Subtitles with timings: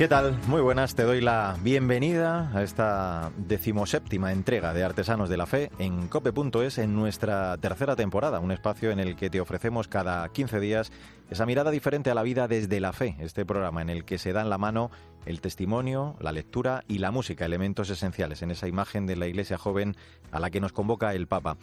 [0.00, 0.34] ¿Qué tal?
[0.48, 5.70] Muy buenas, te doy la bienvenida a esta decimoséptima entrega de Artesanos de la Fe
[5.78, 10.58] en cope.es en nuestra tercera temporada, un espacio en el que te ofrecemos cada 15
[10.58, 10.90] días
[11.30, 14.32] esa mirada diferente a la vida desde la fe, este programa en el que se
[14.32, 14.90] dan la mano
[15.26, 19.58] el testimonio, la lectura y la música, elementos esenciales en esa imagen de la iglesia
[19.58, 19.96] joven
[20.32, 21.58] a la que nos convoca el Papa.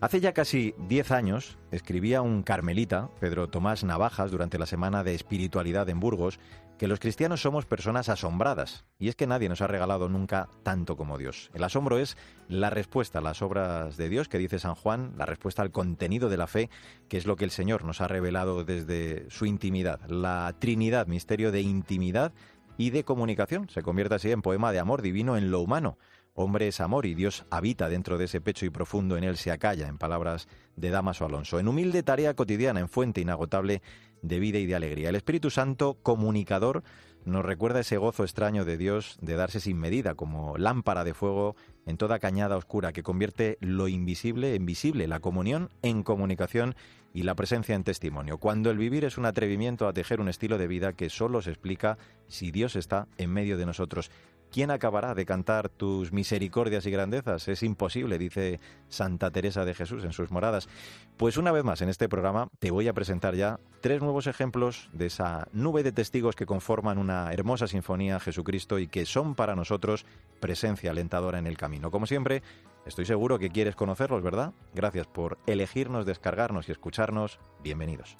[0.00, 5.14] Hace ya casi 10 años escribía un carmelita, Pedro Tomás Navajas, durante la Semana de
[5.14, 6.38] Espiritualidad en Burgos,
[6.80, 10.96] que los cristianos somos personas asombradas, y es que nadie nos ha regalado nunca tanto
[10.96, 11.50] como Dios.
[11.52, 12.16] El asombro es
[12.48, 16.30] la respuesta a las obras de Dios, que dice San Juan, la respuesta al contenido
[16.30, 16.70] de la fe,
[17.10, 20.00] que es lo que el Señor nos ha revelado desde su intimidad.
[20.08, 22.32] La Trinidad, misterio de intimidad
[22.78, 25.98] y de comunicación, se convierte así en poema de amor divino en lo humano.
[26.32, 29.50] Hombre es amor y Dios habita dentro de ese pecho y profundo en él se
[29.50, 31.58] acalla, en palabras de Damaso Alonso.
[31.60, 33.82] En humilde tarea cotidiana, en fuente inagotable
[34.22, 35.08] de vida y de alegría.
[35.08, 36.82] El Espíritu Santo, comunicador,
[37.24, 41.54] nos recuerda ese gozo extraño de Dios de darse sin medida, como lámpara de fuego
[41.86, 46.74] en toda cañada oscura, que convierte lo invisible en visible, la comunión en comunicación
[47.12, 48.38] y la presencia en testimonio.
[48.38, 51.50] Cuando el vivir es un atrevimiento a tejer un estilo de vida que solo se
[51.50, 54.10] explica si Dios está en medio de nosotros.
[54.52, 57.46] ¿Quién acabará de cantar tus misericordias y grandezas?
[57.46, 60.68] Es imposible, dice Santa Teresa de Jesús en sus moradas.
[61.16, 64.90] Pues una vez más en este programa te voy a presentar ya tres nuevos ejemplos
[64.92, 69.54] de esa nube de testigos que conforman una hermosa sinfonía Jesucristo y que son para
[69.54, 70.04] nosotros
[70.40, 71.92] presencia alentadora en el camino.
[71.92, 72.42] Como siempre,
[72.86, 74.52] estoy seguro que quieres conocerlos, ¿verdad?
[74.74, 77.38] Gracias por elegirnos, descargarnos y escucharnos.
[77.62, 78.16] Bienvenidos.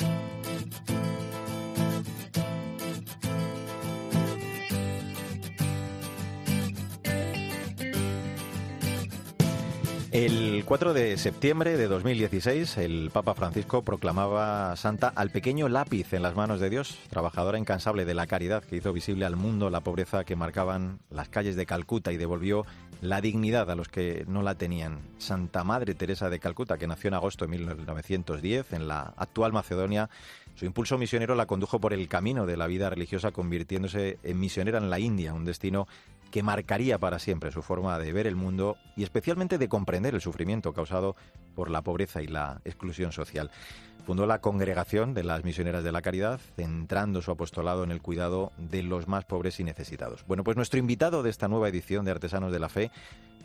[10.12, 16.22] El 4 de septiembre de 2016, el Papa Francisco proclamaba santa al pequeño lápiz en
[16.22, 19.82] las manos de Dios, trabajadora incansable de la caridad que hizo visible al mundo la
[19.82, 22.66] pobreza que marcaban las calles de Calcuta y devolvió
[23.00, 24.99] la dignidad a los que no la tenían.
[25.19, 30.10] Santa Madre Teresa de Calcuta, que nació en agosto de 1910 en la actual Macedonia,
[30.56, 34.78] su impulso misionero la condujo por el camino de la vida religiosa, convirtiéndose en misionera
[34.78, 35.87] en la India, un destino
[36.30, 40.20] que marcaría para siempre su forma de ver el mundo y especialmente de comprender el
[40.20, 41.16] sufrimiento causado
[41.54, 43.50] por la pobreza y la exclusión social.
[44.06, 48.52] Fundó la Congregación de las Misioneras de la Caridad, centrando su apostolado en el cuidado
[48.56, 50.24] de los más pobres y necesitados.
[50.26, 52.90] Bueno, pues nuestro invitado de esta nueva edición de Artesanos de la Fe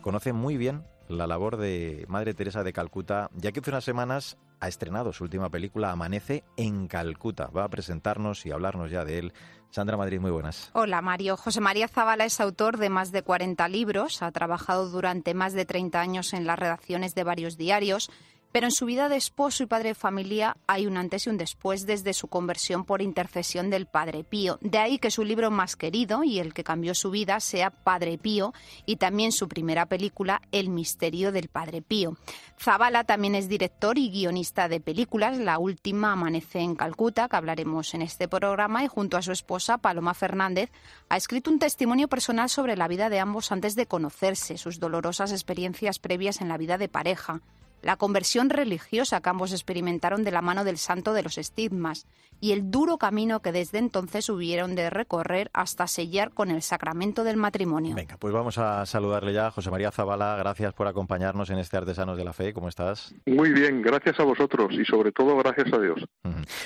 [0.00, 4.38] conoce muy bien la labor de Madre Teresa de Calcuta, ya que hace unas semanas
[4.60, 7.48] ha estrenado su última película Amanece en Calcuta.
[7.48, 9.32] Va a presentarnos y hablarnos ya de él.
[9.70, 10.70] Sandra Madrid, muy buenas.
[10.72, 11.36] Hola Mario.
[11.36, 15.64] José María Zavala es autor de más de 40 libros, ha trabajado durante más de
[15.64, 18.10] 30 años en las redacciones de varios diarios
[18.56, 21.36] pero en su vida de esposo y padre de familia hay un antes y un
[21.36, 24.56] después desde su conversión por intercesión del Padre Pío.
[24.62, 28.16] De ahí que su libro más querido y el que cambió su vida sea Padre
[28.16, 28.54] Pío
[28.86, 32.16] y también su primera película El misterio del Padre Pío.
[32.58, 35.36] Zavala también es director y guionista de películas.
[35.36, 39.76] La última Amanece en Calcuta, que hablaremos en este programa, y junto a su esposa
[39.76, 40.70] Paloma Fernández
[41.10, 45.30] ha escrito un testimonio personal sobre la vida de ambos antes de conocerse, sus dolorosas
[45.30, 47.42] experiencias previas en la vida de pareja
[47.86, 52.08] la conversión religiosa que ambos experimentaron de la mano del santo de los estigmas
[52.40, 57.22] y el duro camino que desde entonces hubieron de recorrer hasta sellar con el sacramento
[57.22, 57.94] del matrimonio.
[57.94, 59.52] Venga, pues vamos a saludarle ya.
[59.52, 62.52] José María Zavala, gracias por acompañarnos en este Artesanos de la Fe.
[62.52, 63.14] ¿Cómo estás?
[63.24, 66.04] Muy bien, gracias a vosotros y sobre todo gracias a Dios.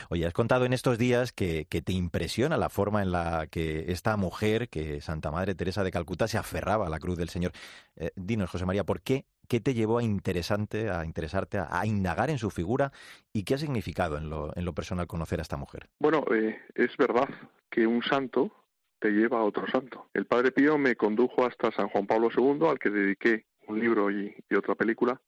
[0.09, 4.16] Oye, has contado en estos días que, te impresiona la forma en la que esta
[4.16, 7.53] mujer, que Santa Madre Teresa de Calcuta, se aferraba a la cruz del Señor.
[7.97, 12.31] Eh, dinos, José María, ¿por qué ¿Qué te llevó a interesante, a interesarte, a, indagar
[12.31, 12.93] en su figura
[13.33, 15.88] y qué ha significado en lo, en lo personal conocer a esta mujer?
[15.99, 17.28] Bueno, eh, es verdad
[17.69, 18.53] que un santo
[19.00, 20.06] te lleva a otro santo.
[20.15, 24.09] El Padre Pío me condujo hasta San Juan Pablo II, al que dediqué un libro
[24.09, 25.21] y, otra película,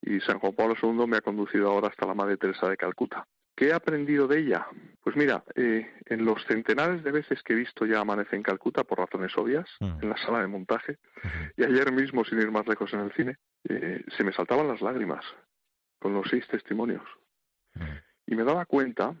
[0.00, 3.26] y San Juan Pablo II me ha conducido ahora hasta la Madre Teresa de Calcuta.
[3.56, 4.66] ¿Qué he aprendido de ella?
[5.02, 8.84] Pues mira, eh, en los centenares de veces que he visto ya Amanece en Calcuta,
[8.84, 10.02] por razones obvias, mm.
[10.02, 10.98] en la sala de montaje,
[11.56, 14.80] y ayer mismo, sin ir más lejos en el cine, eh, se me saltaban las
[14.80, 15.24] lágrimas
[15.98, 17.02] con los seis testimonios.
[17.74, 17.82] Mm.
[18.26, 19.14] Y me daba cuenta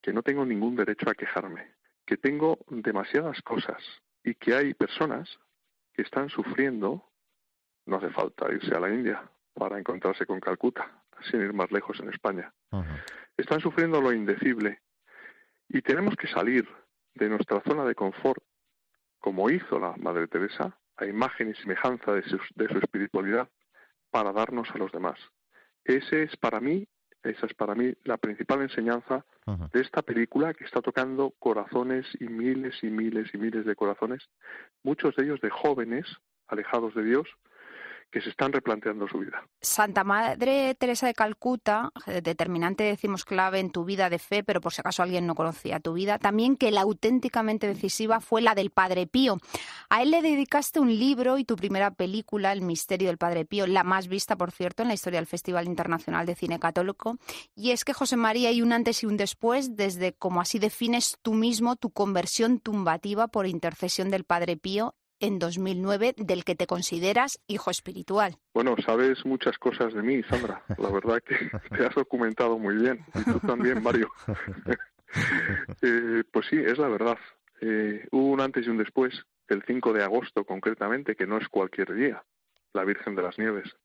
[0.00, 1.74] que no tengo ningún derecho a quejarme,
[2.06, 3.82] que tengo demasiadas cosas
[4.24, 5.38] y que hay personas
[5.92, 7.04] que están sufriendo,
[7.86, 9.22] no hace falta irse a la India
[9.54, 12.52] para encontrarse con Calcuta, sin ir más lejos en España
[13.36, 14.80] están sufriendo lo indecible
[15.68, 16.68] y tenemos que salir
[17.14, 18.42] de nuestra zona de confort,
[19.18, 23.48] como hizo la Madre Teresa, a imagen y semejanza de su, de su espiritualidad
[24.10, 25.18] para darnos a los demás.
[25.84, 26.86] Ese es para mí,
[27.22, 29.24] esa es para mí la principal enseñanza
[29.72, 34.28] de esta película que está tocando corazones y miles y miles y miles de corazones,
[34.84, 36.06] muchos de ellos de jóvenes
[36.46, 37.28] alejados de Dios,
[38.12, 39.42] que se están replanteando su vida.
[39.60, 41.90] Santa Madre Teresa de Calcuta,
[42.22, 45.80] determinante, decimos clave en tu vida de fe, pero por si acaso alguien no conocía
[45.80, 49.38] tu vida, también que la auténticamente decisiva fue la del Padre Pío.
[49.88, 53.66] A él le dedicaste un libro y tu primera película, El misterio del Padre Pío,
[53.66, 57.16] la más vista, por cierto, en la historia del Festival Internacional de Cine Católico.
[57.54, 61.16] Y es que, José María, hay un antes y un después, desde como así defines
[61.22, 66.66] tú mismo tu conversión tumbativa por intercesión del Padre Pío en 2009 del que te
[66.66, 68.36] consideras hijo espiritual.
[68.52, 70.62] Bueno, sabes muchas cosas de mí, Sandra.
[70.76, 71.36] La verdad que
[71.74, 73.06] te has documentado muy bien.
[73.14, 74.10] Y tú también, Mario.
[75.82, 77.16] eh, pues sí, es la verdad.
[77.60, 79.14] Eh, hubo un antes y un después,
[79.46, 82.24] el 5 de agosto concretamente, que no es cualquier día,
[82.72, 83.76] la Virgen de las Nieves.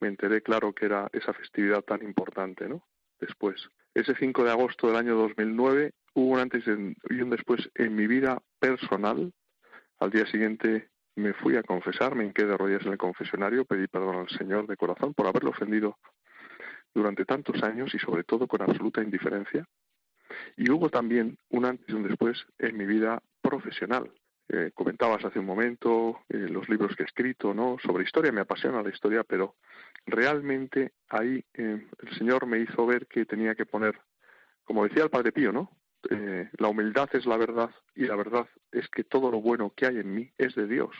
[0.00, 2.84] Me enteré, claro, que era esa festividad tan importante, ¿no?
[3.20, 3.68] Después.
[3.94, 6.70] Ese 5 de agosto del año 2009 hubo un antes y
[7.20, 9.32] un después en mi vida personal,
[10.00, 13.86] al día siguiente me fui a confesar, me hinqué de rodillas en el confesionario, pedí
[13.86, 15.98] perdón al Señor de corazón por haberlo ofendido
[16.94, 19.66] durante tantos años y sobre todo con absoluta indiferencia.
[20.56, 24.10] Y hubo también un antes y un después en mi vida profesional.
[24.48, 27.76] Eh, comentabas hace un momento eh, los libros que he escrito, ¿no?
[27.82, 29.56] Sobre historia, me apasiona la historia, pero
[30.06, 33.98] realmente ahí eh, el Señor me hizo ver que tenía que poner,
[34.64, 35.70] como decía el Padre Pío, ¿no?
[36.10, 39.86] Eh, la humildad es la verdad y la verdad es que todo lo bueno que
[39.86, 40.94] hay en mí es de Dios.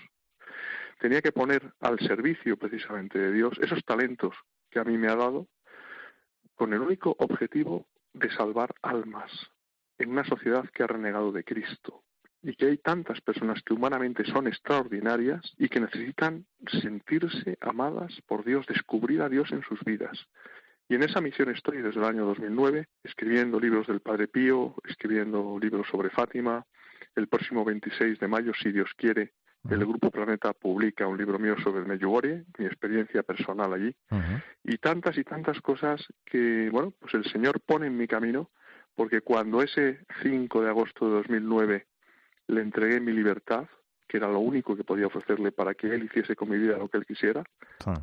[0.99, 4.35] Tenía que poner al servicio precisamente de Dios esos talentos
[4.71, 5.49] que a mí me ha dado
[6.55, 9.31] con el único objetivo de salvar almas
[9.99, 12.03] en una sociedad que ha renegado de Cristo
[12.43, 16.47] y que hay tantas personas que humanamente son extraordinarias y que necesitan
[16.83, 20.27] sentirse amadas por Dios, descubrir a Dios en sus vidas.
[20.89, 25.59] Y en esa misión estoy desde el año 2009, escribiendo libros del Padre Pío, escribiendo
[25.61, 26.67] libros sobre Fátima.
[27.17, 29.33] El próximo 26 de mayo, si Dios quiere,
[29.71, 33.95] el Grupo Planeta publica un libro mío sobre el Medjugorje, mi experiencia personal allí.
[34.63, 38.51] Y tantas y tantas cosas que, bueno, pues el Señor pone en mi camino,
[38.95, 41.87] porque cuando ese 5 de agosto de 2009
[42.49, 43.67] le entregué mi libertad,
[44.07, 46.89] que era lo único que podía ofrecerle para que Él hiciese con mi vida lo
[46.89, 47.43] que Él quisiera,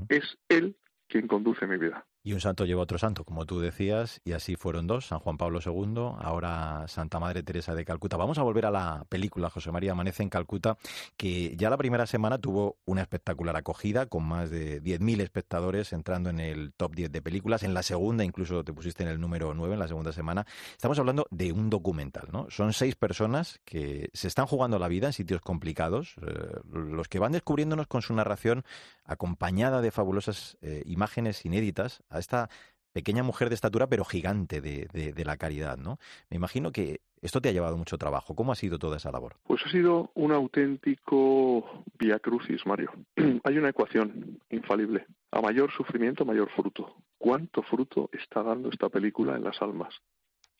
[0.10, 0.76] es Él
[1.08, 2.06] quien conduce mi vida.
[2.24, 5.38] Y un santo lleva otro santo, como tú decías, y así fueron dos, San Juan
[5.38, 8.16] Pablo II, ahora Santa Madre Teresa de Calcuta.
[8.16, 10.78] Vamos a volver a la película José María Amanece en Calcuta,
[11.18, 16.30] que ya la primera semana tuvo una espectacular acogida, con más de 10.000 espectadores entrando
[16.30, 17.64] en el top 10 de películas.
[17.64, 20.46] En la segunda incluso te pusiste en el número 9, en la segunda semana.
[20.74, 22.46] Estamos hablando de un documental, ¿no?
[22.52, 27.18] Son seis personas que se están jugando la vida en sitios complicados, eh, los que
[27.18, 28.64] van descubriéndonos con su narración
[29.06, 32.50] acompañada de fabulosas eh, imágenes inéditas a esta
[32.92, 35.98] pequeña mujer de estatura, pero gigante de, de, la caridad, ¿no?
[36.30, 38.36] Me imagino que esto te ha llevado mucho trabajo.
[38.36, 39.36] ¿Cómo ha sido toda esa labor?
[39.44, 42.92] Pues ha sido un auténtico via crucis, Mario.
[43.44, 45.06] Hay una ecuación infalible.
[45.32, 46.96] A mayor sufrimiento, mayor fruto.
[47.18, 49.94] ¿Cuánto fruto está dando esta película en las almas?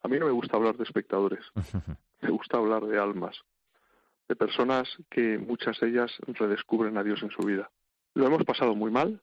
[0.04, 1.44] A mí no me gusta hablar de espectadores.
[2.22, 3.36] me gusta hablar de almas.
[4.30, 7.70] De personas que muchas de ellas redescubren a Dios en su vida.
[8.14, 9.22] Lo hemos pasado muy mal.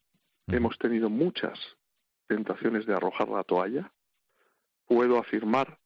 [0.48, 1.58] Hemos tenido muchas
[2.28, 3.90] tentaciones de arrojar la toalla,
[4.86, 5.78] puedo afirmar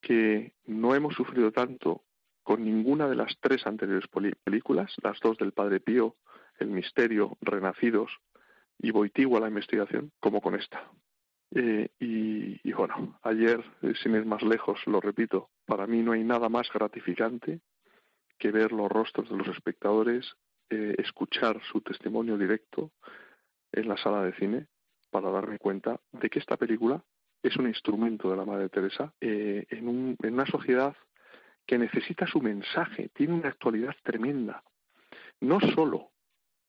[0.00, 2.02] que no hemos sufrido tanto
[2.42, 4.08] con ninguna de las tres anteriores
[4.44, 6.16] películas, las dos del Padre Pío,
[6.58, 8.10] El Misterio, Renacidos
[8.78, 10.90] y Boitigua, la investigación, como con esta.
[11.54, 16.24] Eh, y, bueno, ayer, eh, sin ir más lejos, lo repito, para mí no hay
[16.24, 17.60] nada más gratificante
[18.38, 20.34] que ver los rostros de los espectadores,
[20.70, 22.90] eh, escuchar su testimonio directo
[23.70, 24.66] en la sala de cine
[25.12, 27.04] para darme cuenta de que esta película
[27.42, 30.96] es un instrumento de la Madre Teresa eh, en, un, en una sociedad
[31.66, 34.64] que necesita su mensaje, tiene una actualidad tremenda,
[35.40, 36.10] no solo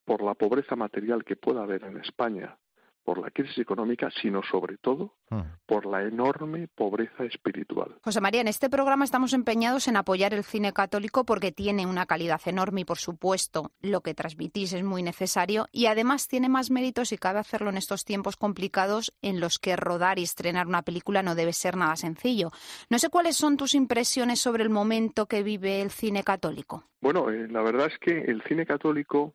[0.03, 2.57] por la pobreza material que pueda haber en España,
[3.03, 5.41] por la crisis económica, sino sobre todo mm.
[5.65, 7.95] por la enorme pobreza espiritual.
[8.01, 12.05] José María, en este programa estamos empeñados en apoyar el cine católico porque tiene una
[12.05, 16.71] calidad enorme y, por supuesto, lo que transmitís es muy necesario y además tiene más
[16.71, 20.83] méritos y cabe hacerlo en estos tiempos complicados en los que rodar y estrenar una
[20.83, 22.51] película no debe ser nada sencillo.
[22.89, 26.85] No sé cuáles son tus impresiones sobre el momento que vive el cine católico.
[27.01, 29.33] Bueno, eh, la verdad es que el cine católico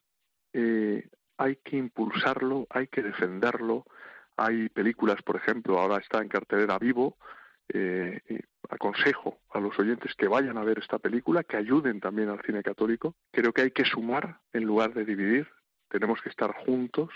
[0.52, 3.86] eh, hay que impulsarlo, hay que defenderlo.
[4.36, 7.16] Hay películas, por ejemplo, ahora está en cartelera Vivo,
[7.68, 8.20] eh,
[8.68, 12.62] aconsejo a los oyentes que vayan a ver esta película, que ayuden también al cine
[12.62, 13.14] católico.
[13.32, 15.48] Creo que hay que sumar en lugar de dividir.
[15.88, 17.10] Tenemos que estar juntos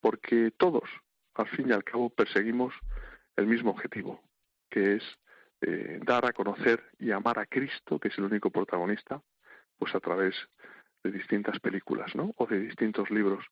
[0.00, 0.88] porque todos,
[1.34, 2.74] al fin y al cabo, perseguimos
[3.36, 4.22] el mismo objetivo,
[4.70, 5.02] que es
[5.62, 9.22] eh, dar a conocer y amar a Cristo, que es el único protagonista,
[9.78, 10.34] pues a través
[11.06, 12.32] de distintas películas, ¿no?
[12.36, 13.44] O de distintos libros.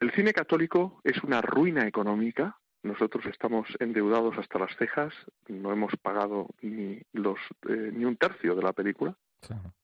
[0.00, 2.58] El cine católico es una ruina económica.
[2.82, 5.12] Nosotros estamos endeudados hasta las cejas,
[5.48, 9.16] no hemos pagado ni los eh, ni un tercio de la película.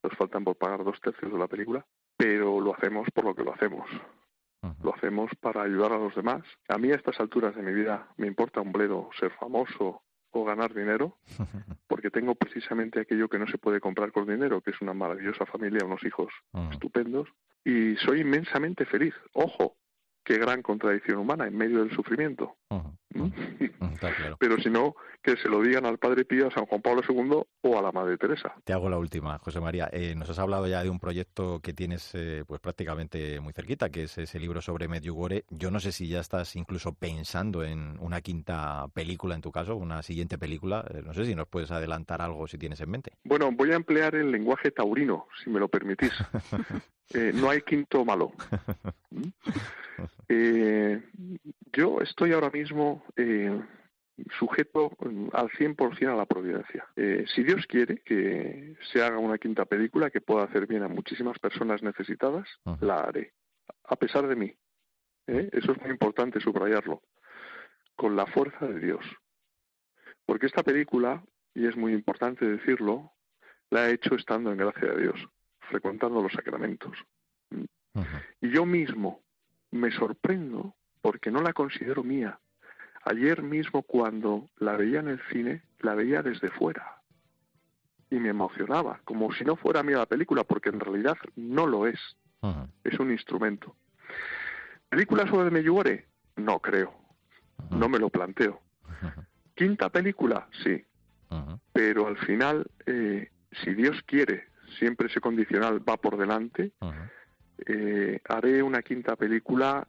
[0.03, 1.85] Nos faltan por pagar dos tercios de la película,
[2.17, 3.89] pero lo hacemos por lo que lo hacemos.
[4.83, 6.43] Lo hacemos para ayudar a los demás.
[6.69, 10.03] A mí a estas alturas de mi vida me importa un bledo ser famoso
[10.33, 11.19] o ganar dinero,
[11.87, 15.47] porque tengo precisamente aquello que no se puede comprar con dinero, que es una maravillosa
[15.47, 16.33] familia, unos hijos
[16.71, 17.29] estupendos,
[17.65, 19.15] y soy inmensamente feliz.
[19.35, 19.77] Ojo,
[20.25, 22.57] qué gran contradicción humana en medio del sufrimiento.
[24.39, 27.43] Pero si no, que se lo digan al Padre Pío, a San Juan Pablo II
[27.63, 28.55] o a la Madre Teresa.
[28.65, 29.89] Te hago la última, José María.
[29.93, 33.91] Eh, nos has hablado ya de un proyecto que tienes eh, pues prácticamente muy cerquita,
[33.91, 35.45] que es ese libro sobre Medjugorje.
[35.51, 39.77] Yo no sé si ya estás incluso pensando en una quinta película, en tu caso,
[39.77, 40.85] una siguiente película.
[40.93, 43.13] Eh, no sé si nos puedes adelantar algo si tienes en mente.
[43.25, 46.13] Bueno, voy a emplear el lenguaje taurino, si me lo permitís.
[47.35, 48.33] no hay quinto malo.
[49.11, 49.29] ¿Mm?
[50.35, 51.03] Eh,
[51.75, 53.61] yo estoy ahora mismo eh,
[54.39, 56.87] sujeto mm, al 100% a la providencia.
[56.97, 60.89] Eh, si Dios quiere que se haga una quinta película que pueda hacer bien a
[60.89, 62.49] muchísimas personas necesitadas,
[62.81, 63.35] la haré,
[63.85, 64.55] a pesar de mí.
[65.27, 67.03] Eso es muy importante subrayarlo,
[67.95, 69.05] con la fuerza de Dios.
[70.25, 71.23] Porque esta película,
[71.55, 73.13] y es muy importante decirlo,
[73.71, 75.29] la he hecho estando en gracia de Dios,
[75.69, 76.97] frecuentando los sacramentos.
[78.41, 79.23] Y yo mismo,
[79.73, 82.39] me sorprendo porque no la considero mía.
[83.05, 87.03] Ayer mismo cuando la veía en el cine, la veía desde fuera
[88.13, 91.87] y me emocionaba, como si no fuera mía la película, porque en realidad no lo
[91.87, 91.99] es.
[92.85, 93.75] Es un instrumento.
[94.89, 96.07] ¿Película sobre Meyuore?
[96.37, 96.93] No creo.
[97.71, 98.61] No me lo planteo.
[99.55, 100.49] ¿Quinta película?
[100.63, 100.85] Sí.
[101.73, 103.31] Pero al final, eh,
[103.63, 104.45] si Dios quiere,
[104.79, 106.73] siempre ese condicional va por delante,
[107.67, 109.87] eh, haré una quinta película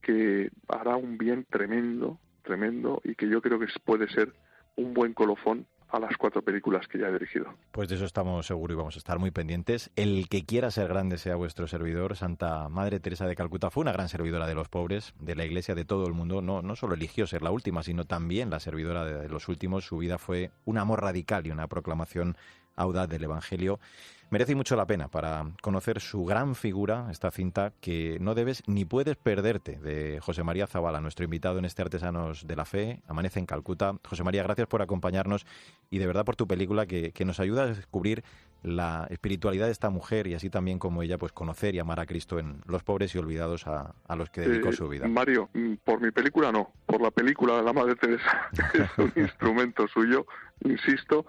[0.00, 4.32] que hará un bien tremendo, tremendo, y que yo creo que puede ser
[4.76, 7.54] un buen colofón a las cuatro películas que ya he dirigido.
[7.72, 9.90] Pues de eso estamos seguros y vamos a estar muy pendientes.
[9.96, 12.16] El que quiera ser grande sea vuestro servidor.
[12.16, 15.74] Santa Madre Teresa de Calcuta fue una gran servidora de los pobres, de la Iglesia,
[15.74, 16.42] de todo el mundo.
[16.42, 19.84] No, no solo eligió ser la última, sino también la servidora de los últimos.
[19.84, 22.36] Su vida fue un amor radical y una proclamación
[22.76, 23.80] audaz del Evangelio.
[24.28, 28.84] Merece mucho la pena para conocer su gran figura, esta cinta que no debes ni
[28.84, 33.38] puedes perderte, de José María Zavala, nuestro invitado en este Artesanos de la Fe, Amanece
[33.38, 33.94] en Calcuta.
[34.04, 35.46] José María, gracias por acompañarnos
[35.90, 38.24] y de verdad por tu película que, que nos ayuda a descubrir
[38.66, 42.06] la espiritualidad de esta mujer y así también como ella, pues conocer y amar a
[42.06, 45.06] Cristo en los pobres y olvidados a, los que dedicó su vida.
[45.08, 49.12] Mario, mm, por mi película no, por la película de la Madre Teresa, es un
[49.16, 50.26] instrumento suyo,
[50.64, 51.26] insisto,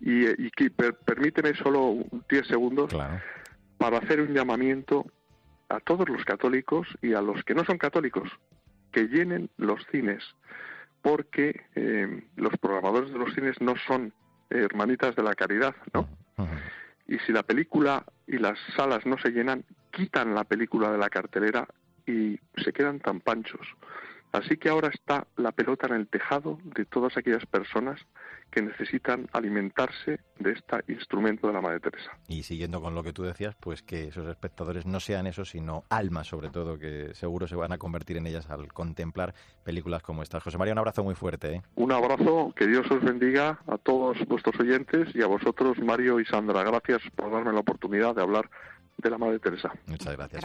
[0.00, 0.50] y, y
[1.04, 1.96] permíteme solo
[2.28, 2.94] 10 segundos
[3.78, 5.06] para hacer un llamamiento
[5.68, 8.28] a todos los católicos y a los que no son católicos,
[8.92, 10.22] que llenen los cines,
[11.00, 14.12] porque eh, los programadores de los cines no son
[14.50, 16.08] hermanitas de la caridad, ¿no?
[17.10, 21.10] Y si la película y las salas no se llenan, quitan la película de la
[21.10, 21.66] cartelera
[22.06, 23.66] y se quedan tan panchos.
[24.32, 28.00] Así que ahora está la pelota en el tejado de todas aquellas personas
[28.50, 32.10] que necesitan alimentarse de este instrumento de la Madre Teresa.
[32.28, 35.84] Y siguiendo con lo que tú decías, pues que esos espectadores no sean eso, sino
[35.88, 39.34] almas sobre todo, que seguro se van a convertir en ellas al contemplar
[39.64, 40.42] películas como estas.
[40.42, 41.54] José María, un abrazo muy fuerte.
[41.54, 41.62] ¿eh?
[41.76, 46.24] Un abrazo, que Dios os bendiga a todos vuestros oyentes y a vosotros, Mario y
[46.24, 46.62] Sandra.
[46.64, 48.50] Gracias por darme la oportunidad de hablar
[49.00, 49.70] de la Madre Teresa.
[49.86, 50.44] Muchas gracias.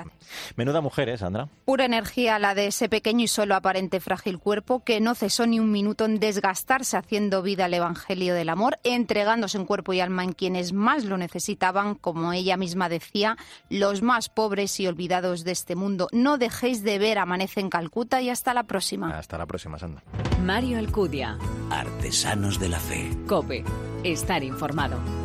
[0.56, 1.48] Menuda mujer, ¿eh, Sandra?
[1.66, 5.60] Pura energía la de ese pequeño y solo aparente frágil cuerpo que no cesó ni
[5.60, 10.24] un minuto en desgastarse haciendo vida al Evangelio del Amor, entregándose en cuerpo y alma
[10.24, 13.38] en quienes más lo necesitaban, como ella misma decía,
[13.70, 16.08] los más pobres y olvidados de este mundo.
[16.12, 19.18] No dejéis de ver Amanece en Calcuta y hasta la próxima.
[19.18, 20.04] Hasta la próxima, Sandra.
[20.44, 21.38] Mario Alcudia.
[21.70, 23.10] Artesanos de la Fe.
[23.28, 23.64] Cope.
[24.04, 25.25] Estar informado.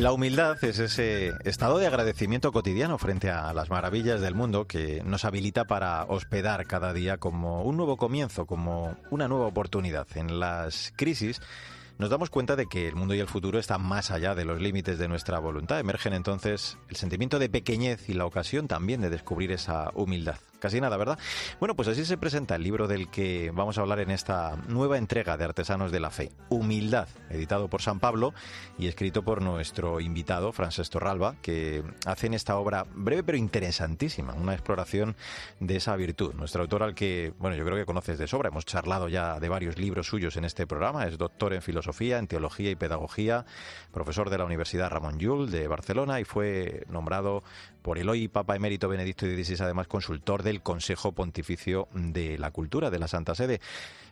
[0.00, 5.02] La humildad es ese estado de agradecimiento cotidiano frente a las maravillas del mundo que
[5.04, 10.06] nos habilita para hospedar cada día como un nuevo comienzo, como una nueva oportunidad.
[10.14, 11.42] En las crisis
[11.98, 14.58] nos damos cuenta de que el mundo y el futuro están más allá de los
[14.58, 15.78] límites de nuestra voluntad.
[15.78, 20.36] Emergen entonces el sentimiento de pequeñez y la ocasión también de descubrir esa humildad.
[20.60, 21.18] Casi nada, ¿verdad?
[21.58, 24.98] Bueno, pues así se presenta el libro del que vamos a hablar en esta nueva
[24.98, 28.34] entrega de Artesanos de la Fe, Humildad, editado por San Pablo
[28.78, 34.34] y escrito por nuestro invitado, Francesc Torralba, que hace en esta obra breve pero interesantísima,
[34.34, 35.16] una exploración
[35.60, 36.34] de esa virtud.
[36.34, 39.48] Nuestro autor al que, bueno, yo creo que conoces de sobra, hemos charlado ya de
[39.48, 43.46] varios libros suyos en este programa, es doctor en filosofía, en teología y pedagogía,
[43.92, 47.42] profesor de la Universidad Ramón Llull de Barcelona y fue nombrado
[47.80, 52.90] por el hoy Papa Emérito Benedicto XVI, además consultor del Consejo Pontificio de la Cultura
[52.90, 53.60] de la Santa Sede.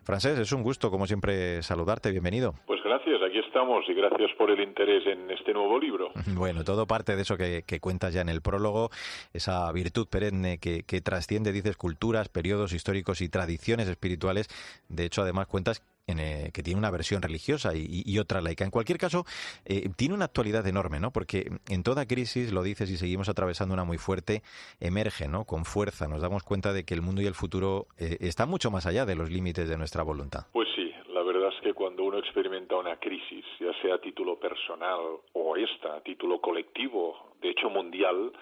[0.04, 2.12] Francés, es un gusto, como siempre, saludarte.
[2.12, 2.54] Bienvenido.
[2.64, 6.10] Pues gracias, aquí estamos y gracias por el interés en este nuevo libro.
[6.38, 8.90] Bueno, todo parte de eso que, cuentas ya en el prólogo,
[9.32, 14.48] esa virtud perenne que, que trasciende, dices, culturas, periodos históricos y tradiciones espirituales.
[14.88, 15.82] De hecho, además cuentas
[16.16, 18.64] eh, que tiene una versión religiosa y, otra laica.
[18.64, 19.26] En cualquier caso,
[19.66, 21.10] eh, tiene una actualidad enorme, ¿no?
[21.10, 24.42] Porque en toda crisis, lo dices y seguimos atravesando una muy fuerte,
[24.80, 25.44] emerge, ¿no?
[25.44, 26.08] Con fuerza.
[26.08, 29.04] Nos damos cuenta de que el mundo y el futuro eh, están mucho más allá
[29.04, 30.46] de los límites de nuestra voluntad.
[30.52, 34.36] Pues sí, la verdad es que cuando uno experimenta una crisis, ya sea a título
[34.36, 34.98] personal
[35.32, 38.32] o esta a título colectivo, de hecho mundial,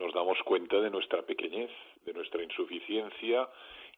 [0.00, 1.70] nos damos cuenta de nuestra pequeñez,
[2.04, 3.48] de nuestra insuficiencia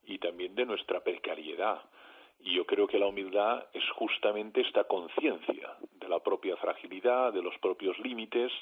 [0.04, 1.80] y también de nuestra precariedad.
[2.40, 7.40] Y yo creo que la humildad es justamente esta conciencia de la propia fragilidad, de
[7.40, 8.52] los propios límites,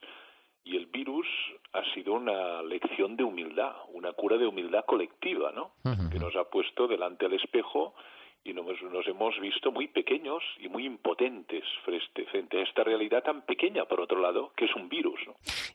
[0.63, 1.27] y el virus
[1.73, 5.73] ha sido una lección de humildad, una cura de humildad colectiva, ¿no?
[6.13, 7.97] Que nos ha puesto delante del espejo
[8.45, 8.67] y nos,
[9.07, 12.27] hemos visto muy pequeños y muy impotentes frente,
[12.59, 15.19] a esta realidad tan pequeña, por otro lado, que es un virus.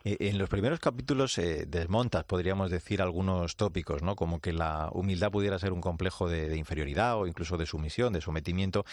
[0.04, 4.16] Eh, en los primeros capítulos eh, desmontas, podríamos decir, algunos tópicos, ¿no?
[4.16, 8.22] como que la humildad pudiera ser un complejo de, inferioridad o incluso de sumisión, de
[8.22, 8.86] sometimiento.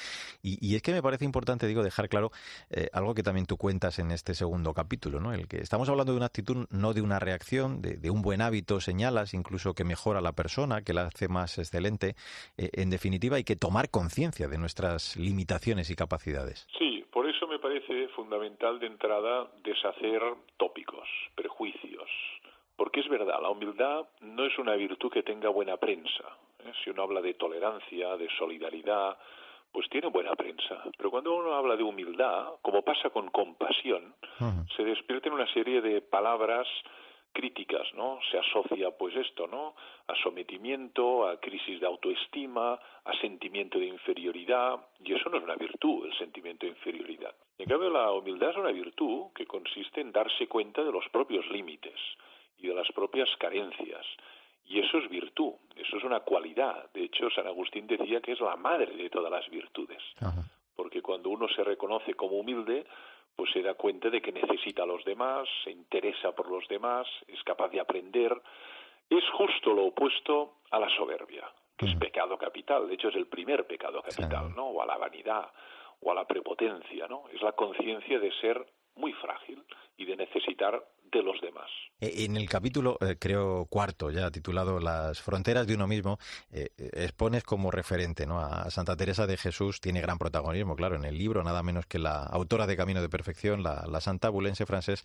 [0.43, 2.31] Y, es que me parece importante, digo, dejar claro
[2.71, 5.35] eh, algo que también tú cuentas en este segundo capítulo, ¿no?
[5.35, 8.81] el que estamos hablando de una actitud, no de una reacción, de, un buen hábito,
[8.81, 12.15] señalas incluso que mejora a la persona, que la hace más excelente,
[12.57, 16.69] en definitiva, y que tomar conciencia de nuestras limitaciones y capacidades.
[16.79, 20.23] Sí, por eso me parece fundamental de entrada deshacer
[20.57, 22.09] tópicos, prejuicios,
[22.77, 26.23] porque es verdad, la humildad no es una virtud que tenga buena prensa.
[26.61, 26.71] ¿eh?
[26.85, 29.19] Si uno habla de tolerancia, de solidaridad,
[29.73, 30.85] pues tiene buena prensa.
[30.97, 34.15] Pero cuando uno habla de humildad, como pasa con compasión,
[34.77, 36.69] se despiertan una serie de palabras
[37.37, 38.19] críticas, ¿no?
[38.31, 39.75] Se asocia pues esto, ¿no?
[40.09, 45.57] A sometimiento, a crisis de autoestima, a sentimiento de inferioridad, y eso no es una
[45.57, 47.35] virtud, el sentimiento de inferioridad.
[47.59, 51.47] En cambio, la humildad es una virtud que consiste en darse cuenta de los propios
[51.51, 52.01] límites
[52.59, 54.07] y de las propias carencias.
[54.65, 56.91] Y eso es virtud, eso es una cualidad.
[56.95, 60.03] De hecho, San Agustín decía que es la madre de todas las virtudes.
[60.75, 62.87] Porque cuando uno se reconoce como humilde,
[63.37, 67.07] pues se da cuenta de que necesita a los demás, se interesa por los demás,
[67.29, 68.35] es capaz de aprender.
[69.11, 71.45] Es justo lo opuesto a la soberbia,
[71.77, 71.99] que es mm.
[71.99, 74.67] pecado capital, de hecho es el primer pecado capital, ¿no?
[74.69, 75.53] O a la vanidad,
[76.01, 77.25] o a la prepotencia, ¿no?
[77.33, 79.63] Es la conciencia de ser muy frágil
[79.97, 81.69] y de necesitar de los demás.
[82.01, 86.19] Eh, en el capítulo, eh, creo, cuarto, ya titulado Las fronteras de uno mismo,
[86.51, 88.41] eh, expones como referente ¿no?
[88.41, 91.99] a Santa Teresa de Jesús, tiene gran protagonismo, claro, en el libro, nada menos que
[91.99, 95.05] la autora de Camino de Perfección, la, la santa bulense francés,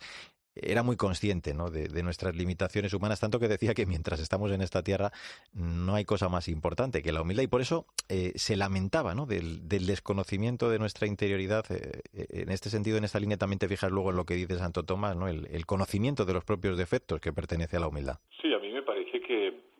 [0.54, 1.70] era muy consciente ¿no?
[1.70, 5.10] de, nuestras limitaciones humanas, tanto que decía que mientras estamos en esta tierra
[5.54, 9.26] no hay cosa más importante que la humildad y por eso eh, se lamentaba ¿no?
[9.26, 11.64] del, desconocimiento de nuestra interioridad.
[11.70, 14.34] Eh, eh, en este sentido, en esta línea también te fijas luego en lo que
[14.34, 15.28] dice Santo Tomás, ¿no?
[15.28, 18.18] el, el conocimiento de los propios defectos que pertenece a la humildad.
[18.40, 19.72] Sí, a mí me parece que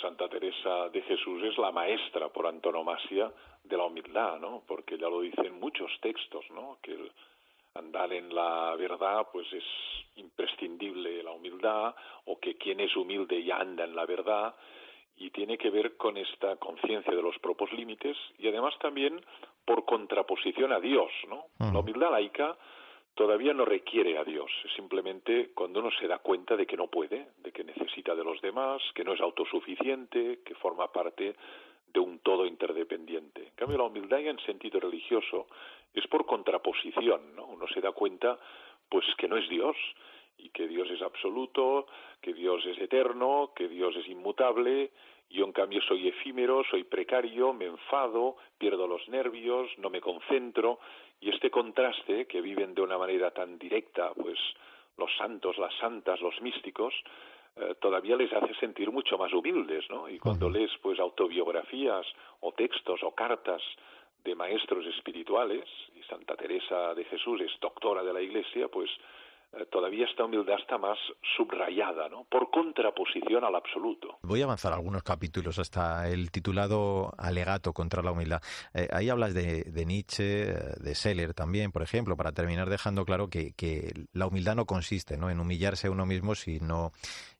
[0.00, 3.32] Santa Teresa de Jesús es la maestra por antonomasia
[3.64, 4.62] de la humildad, ¿no?
[4.66, 6.78] porque ya lo dicen muchos textos, ¿no?
[6.82, 6.94] que
[7.74, 9.64] andar en la verdad pues es
[10.16, 11.94] imprescindible la humildad
[12.26, 14.54] o que quien es humilde ya anda en la verdad
[15.16, 19.20] y tiene que ver con esta conciencia de los propios límites y además también
[19.64, 21.46] por contraposición a Dios, ¿no?
[21.58, 22.56] La humildad laica
[23.14, 26.88] todavía no requiere a Dios, es simplemente cuando uno se da cuenta de que no
[26.88, 31.34] puede, de que necesita de los demás, que no es autosuficiente, que forma parte
[31.94, 33.44] de un todo interdependiente.
[33.44, 35.46] En cambio, la humildad en sentido religioso
[35.94, 37.46] es por contraposición, ¿no?
[37.46, 38.38] Uno se da cuenta,
[38.88, 39.76] pues, que no es Dios
[40.36, 41.86] y que Dios es absoluto,
[42.20, 44.90] que Dios es eterno, que Dios es inmutable.
[45.30, 50.80] Yo, en cambio, soy efímero, soy precario, me enfado, pierdo los nervios, no me concentro.
[51.20, 54.38] Y este contraste que viven de una manera tan directa, pues,
[54.98, 56.92] los santos, las santas, los místicos,
[57.56, 60.08] eh, todavía les hace sentir mucho más humildes, ¿no?
[60.08, 62.06] Y cuando lees, pues, autobiografías
[62.40, 63.62] o textos o cartas
[64.24, 65.64] de maestros espirituales,
[65.94, 68.90] y Santa Teresa de Jesús es doctora de la Iglesia, pues
[69.70, 70.98] todavía esta humildad está más
[71.36, 72.24] subrayada, ¿no?
[72.24, 74.18] Por contraposición al absoluto.
[74.22, 78.42] Voy a avanzar algunos capítulos hasta el titulado Alegato contra la humildad.
[78.72, 83.28] Eh, ahí hablas de, Nietzsche, eh, de Seller también, por ejemplo, para terminar dejando claro
[83.28, 85.30] que, que la humildad no consiste ¿no?
[85.30, 86.92] en humillarse a uno mismo, sino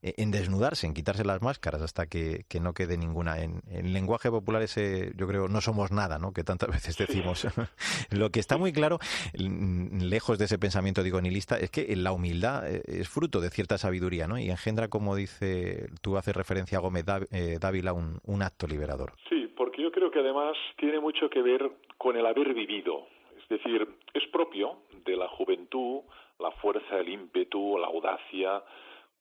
[0.03, 3.39] en desnudarse, en quitarse las máscaras hasta que, que no quede ninguna.
[3.39, 6.33] En, en, lenguaje popular ese, yo creo, no somos nada, ¿no?
[6.33, 7.47] Que tantas veces decimos.
[8.11, 8.99] Lo que está muy claro,
[9.33, 13.79] lejos de ese pensamiento digo nihilista, es que la humildad eh, es fruto de cierta
[13.79, 14.39] sabiduría, ¿no?
[14.39, 19.15] Y engendra, como dice, tú haces referencia a Gómez eh, Dávila, un, un acto liberador.
[19.29, 23.09] Sí, porque yo creo que además tiene mucho que ver con el haber vivido.
[23.43, 26.03] Es decir, es propio de la juventud
[26.39, 28.63] la fuerza, el ímpetu, la audacia,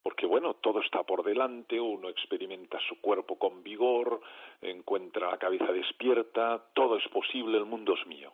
[0.01, 4.19] porque bueno, todo está por delante, uno experimenta su cuerpo con vigor,
[4.61, 8.33] encuentra la cabeza despierta, todo es posible, el mundo es mío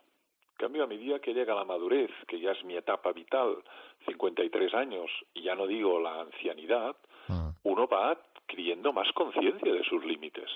[0.60, 3.56] cambio, a medida que llega la madurez, que ya es mi etapa vital,
[4.06, 6.94] 53 años, y ya no digo la ancianidad,
[7.30, 7.52] ah.
[7.62, 10.50] uno va adquiriendo más conciencia de sus límites.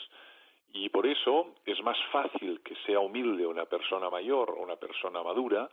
[0.74, 5.22] Y por eso es más fácil que sea humilde una persona mayor o una persona
[5.22, 5.70] madura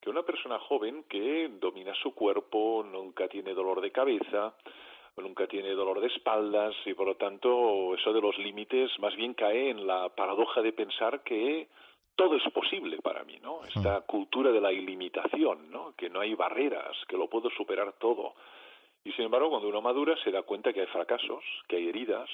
[0.00, 4.52] que una persona joven que domina su cuerpo, nunca tiene dolor de cabeza,
[5.16, 9.34] nunca tiene dolor de espaldas y por lo tanto eso de los límites más bien
[9.34, 11.68] cae en la paradoja de pensar que
[12.16, 13.64] todo es posible para mí, ¿no?
[13.64, 15.94] Esta cultura de la ilimitación, ¿no?
[15.96, 18.34] Que no hay barreras, que lo puedo superar todo.
[19.04, 22.28] Y sin embargo, cuando uno madura se da cuenta que hay fracasos, que hay heridas,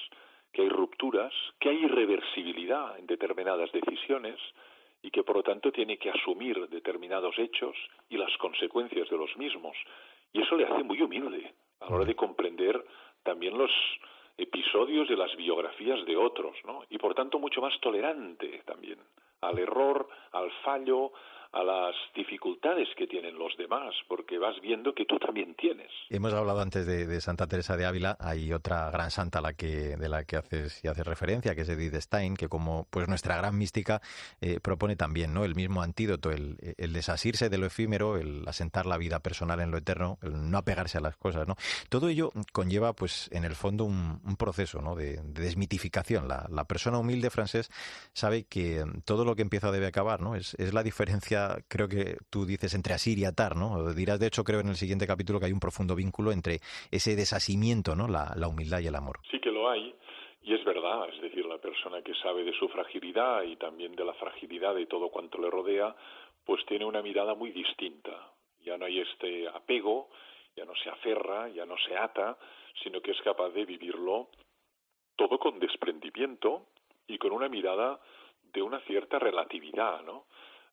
[0.53, 4.39] que hay rupturas, que hay irreversibilidad en determinadas decisiones
[5.03, 7.77] y que por lo tanto tiene que asumir determinados hechos
[8.09, 9.77] y las consecuencias de los mismos.
[10.33, 12.85] Y eso le hace muy humilde a la hora de comprender
[13.23, 13.71] también los
[14.37, 16.85] episodios de las biografías de otros, ¿no?
[16.91, 18.99] Y por tanto mucho más tolerante también
[19.41, 21.13] al error, al fallo,
[21.53, 25.91] a las dificultades que tienen los demás, porque vas viendo que tú también tienes.
[26.11, 30.09] Hemos hablado antes de, Santa Teresa de Ávila, hay otra gran santa la que, de
[30.09, 33.57] la que haces y haces referencia, que es Edith Stein, que como pues nuestra gran
[33.57, 34.03] mística
[34.41, 35.45] eh, propone también ¿no?
[35.45, 39.79] el mismo antídoto, el, desasirse de lo efímero, el asentar la vida personal en lo
[39.79, 41.49] eterno, el no apegarse a las cosas.
[41.49, 41.57] ¿no?
[41.89, 44.95] Todo ello conlleva, pues, en el fondo, un, proceso ¿no?
[44.95, 46.29] de, desmitificación.
[46.29, 47.71] La, persona humilde francés
[48.13, 50.37] sabe que todo lo que empieza debe acabar, ¿no?
[50.37, 51.38] es la diferencia
[51.69, 53.93] creo que tú dices, entre asir y atar, ¿no?
[53.95, 57.17] Dirás, de hecho, creo en el siguiente capítulo que hay un profundo vínculo entre ese
[57.17, 58.09] desasimiento, ¿no?
[58.09, 59.19] La, la humildad y el amor.
[59.31, 59.95] Sí que lo hay.
[60.43, 64.05] Y es verdad, es decir, la persona que sabe de su fragilidad y también de
[64.05, 65.95] la fragilidad de todo cuanto le rodea,
[66.45, 68.33] pues tiene una mirada muy distinta.
[68.65, 70.09] Ya no hay este apego,
[70.57, 72.39] ya no se aferra, ya no se ata,
[72.83, 74.29] sino que es capaz de vivirlo
[75.17, 76.67] todo con desprendimiento
[77.07, 78.01] y con una mirada
[78.53, 80.25] de una cierta relatividad, ¿no?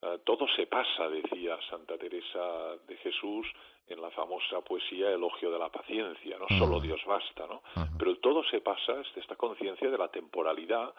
[0.05, 3.47] Eh, todo se pasa, decía Santa Teresa de Jesús
[3.87, 7.63] en la famosa poesía Elogio de la paciencia, no solo Dios basta, ¿no?
[7.97, 10.93] Pero el todo se pasa es esta conciencia de la temporalidad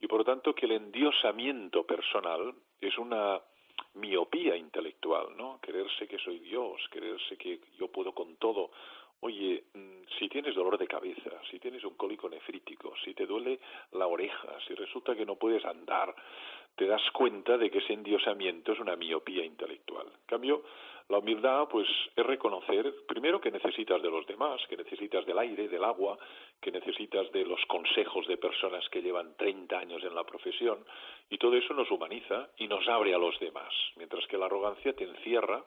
[0.00, 3.40] y por lo tanto que el endiosamiento personal es una
[3.94, 5.58] miopía intelectual, ¿no?
[5.60, 8.70] Creerse que soy Dios, creerse que yo puedo con todo.
[9.20, 13.58] Oye, mm, si tienes dolor de cabeza, si tienes un cólico nefrítico, si te duele
[13.92, 16.14] la oreja, si resulta que no puedes andar,
[16.76, 20.06] te das cuenta de que ese endiosamiento es una miopía intelectual.
[20.06, 20.62] En cambio,
[21.08, 25.68] la humildad, pues, es reconocer, primero, que necesitas de los demás, que necesitas del aire,
[25.68, 26.16] del agua,
[26.60, 30.78] que necesitas de los consejos de personas que llevan 30 años en la profesión,
[31.28, 34.94] y todo eso nos humaniza y nos abre a los demás, mientras que la arrogancia
[34.94, 35.62] te encierra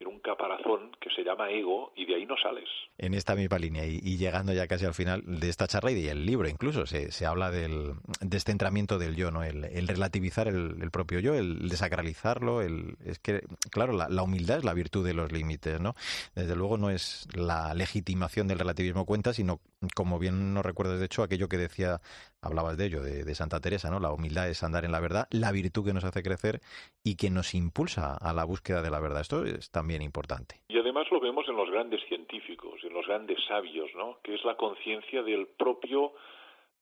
[0.00, 2.68] en un caparazón que se llama ego y de ahí no sales.
[2.98, 6.24] En esta misma línea y, llegando ya casi al final de esta charla y del
[6.24, 9.42] libro incluso, se, se habla del descentramiento del yo, ¿no?
[9.42, 14.64] el, relativizar el, propio yo, el desacralizarlo, el, es que, claro, la, la, humildad es
[14.64, 15.94] la virtud de los límites, ¿no?
[16.34, 19.60] Desde luego no es la legitimación del relativismo cuenta, sino,
[19.94, 22.00] como bien no recuerdas de hecho, aquello que decía,
[22.42, 24.00] hablabas de ello, de, Santa Teresa, ¿no?
[24.00, 26.60] La humildad es andar en la verdad, la virtud que nos hace crecer
[27.04, 29.20] y que nos impulsa a la búsqueda de la verdad.
[29.20, 30.60] Esto es también importante.
[30.68, 34.18] Y además lo vemos en los grandes científicos, en los grandes sabios, ¿no?
[34.22, 36.14] Que es la conciencia del propio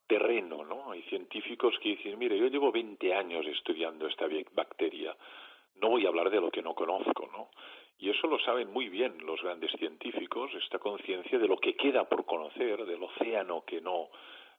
[0.07, 0.93] terreno, ¿no?
[0.93, 5.17] Hay científicos que dicen, mire, yo llevo 20 años estudiando esta bacteria,
[5.81, 7.49] no voy a hablar de lo que no conozco, ¿no?
[7.99, 12.05] Y eso lo saben muy bien los grandes científicos, esta conciencia de lo que queda
[12.05, 14.11] por conocer, del océano que no,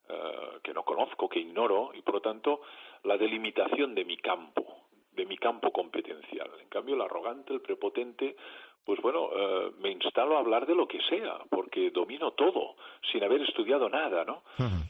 [0.08, 2.62] eh, que no conozco, que ignoro, y por lo tanto
[3.04, 4.64] la delimitación de mi campo,
[5.12, 6.50] de mi campo competencial.
[6.60, 8.36] En cambio, el arrogante, el prepotente,
[8.84, 12.76] pues bueno, eh, me instalo a hablar de lo que sea, porque domino todo,
[13.12, 14.42] sin haber estudiado nada, ¿no?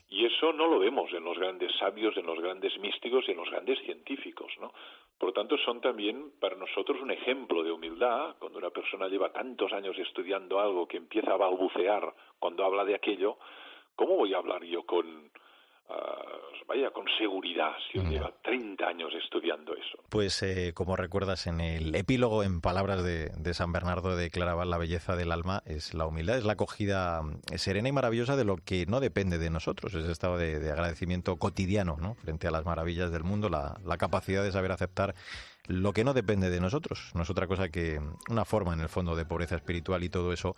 [0.09, 3.39] Y eso no lo vemos en los grandes sabios, en los grandes místicos y en
[3.39, 4.73] los grandes científicos, ¿no?
[5.19, 9.33] Por lo tanto, son también para nosotros un ejemplo de humildad, cuando una persona lleva
[9.33, 13.39] tantos años estudiando algo que empieza a balbucear cuando habla de aquello,
[13.99, 15.29] ¿cómo voy a hablar yo con,
[15.91, 16.23] Ah,
[16.67, 19.99] vaya, con seguridad, si uno lleva 30 años estudiando eso.
[20.11, 24.77] Pues eh, como recuerdas en el epílogo, en palabras de, San Bernardo de Claraval, la
[24.77, 28.59] belleza del alma es la humildad, es la acogida mm, serena y maravillosa de lo
[28.59, 32.17] que no depende de nosotros, ese estado de, agradecimiento cotidiano ¿no?
[32.17, 35.15] frente a las maravillas del mundo, la, capacidad de saber aceptar
[35.69, 37.13] lo que no depende de nosotros.
[37.15, 40.33] No es otra cosa que una forma, en el fondo, de pobreza espiritual y todo
[40.33, 40.57] eso,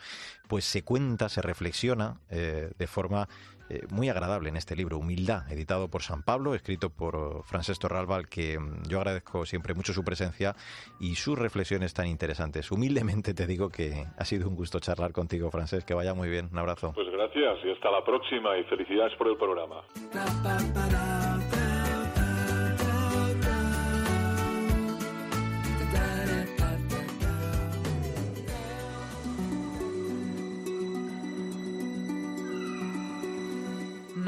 [0.48, 3.28] pues se cuenta, se reflexiona eh, de forma
[3.70, 7.80] eh, muy agradable en este libro, Humildad, editado por San Pablo, escrito por oh, Francesc
[7.80, 10.56] Torralba, que mm, yo agradezco siempre mucho su presencia
[10.98, 12.72] y sus reflexiones tan interesantes.
[12.72, 16.48] Humildemente te digo que ha sido un gusto charlar contigo, Francesc, que vaya muy bien.
[16.50, 16.92] Un abrazo.
[16.94, 19.84] Pues gracias y hasta la próxima y felicidades por el programa.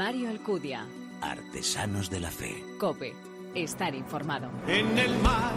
[0.05, 0.85] Mario Alcudia.
[1.21, 2.61] Artesanos de la Fe.
[2.77, 3.13] Cope.
[3.55, 4.51] Estar informado.
[4.67, 5.53] En el mar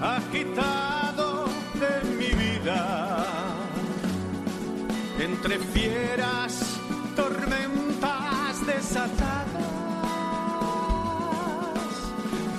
[0.00, 3.26] agitado de mi vida,
[5.18, 6.80] entre fieras,
[7.14, 9.44] tormentas desatadas,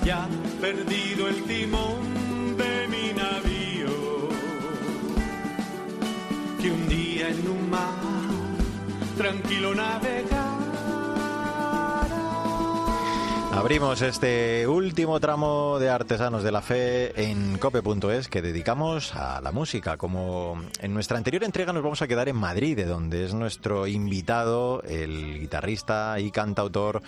[0.06, 0.28] ya
[0.62, 4.30] perdido el timón de mi navío,
[6.62, 7.98] que un día en un mar
[9.18, 10.49] tranquilo navega
[13.60, 19.52] Abrimos este último tramo de Artesanos de la Fe en cope.es que dedicamos a la
[19.52, 19.98] música.
[19.98, 23.86] Como en nuestra anterior entrega nos vamos a quedar en Madrid, de donde es nuestro
[23.86, 27.02] invitado, el guitarrista y cantautor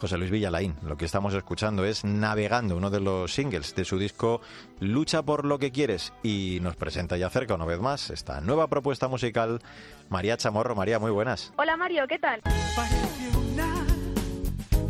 [0.00, 0.76] José Luis Villalain.
[0.86, 4.40] Lo que estamos escuchando es Navegando, uno de los singles de su disco
[4.78, 6.12] Lucha por lo que quieres.
[6.22, 9.60] Y nos presenta ya cerca una vez más esta nueva propuesta musical,
[10.08, 10.76] María Chamorro.
[10.76, 11.52] María, muy buenas.
[11.56, 12.42] Hola Mario, ¿qué tal?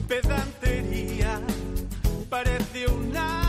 [0.09, 1.41] Pedantería.
[2.29, 3.46] Parece una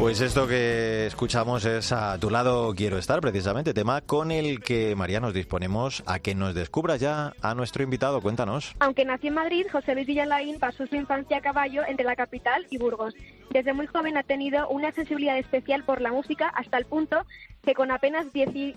[0.00, 4.96] Pues esto que escuchamos es A tu lado quiero estar, precisamente, tema con el que
[4.96, 8.22] María nos disponemos a que nos descubra ya a nuestro invitado.
[8.22, 8.74] Cuéntanos.
[8.80, 12.66] Aunque nació en Madrid, José Luis Villalain pasó su infancia a caballo entre la capital
[12.70, 13.14] y Burgos.
[13.50, 17.26] Desde muy joven ha tenido una sensibilidad especial por la música hasta el punto
[17.62, 18.24] que con apenas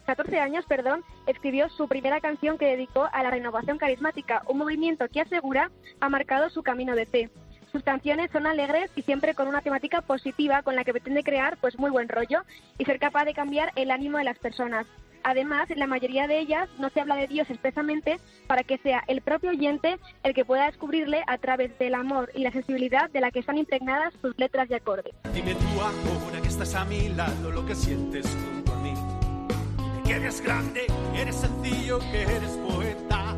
[0.06, 5.08] 14 años perdón, escribió su primera canción que dedicó a la renovación carismática, un movimiento
[5.08, 7.30] que asegura ha marcado su camino de fe.
[7.74, 11.58] Sus canciones son alegres y siempre con una temática positiva con la que pretende crear
[11.58, 12.44] pues muy buen rollo
[12.78, 14.86] y ser capaz de cambiar el ánimo de las personas.
[15.24, 19.04] Además, en la mayoría de ellas no se habla de Dios expresamente para que sea
[19.08, 23.22] el propio oyente el que pueda descubrirle a través del amor y la sensibilidad de
[23.22, 25.16] la que están impregnadas sus letras y acordes.
[25.34, 28.94] Dime tú ahora que estás a mi lado lo que sientes junto a mí.
[30.06, 33.36] Que eres grande, eres sencillo, que eres poeta.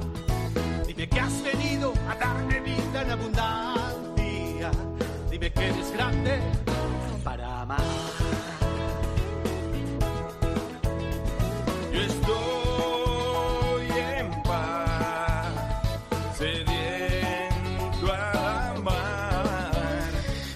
[0.86, 3.85] Dime que has venido a darme vida en abundancia
[5.46, 6.40] dime que eres grande
[7.24, 8.15] para amar.